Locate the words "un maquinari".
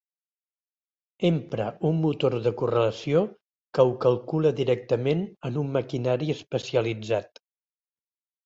5.65-6.35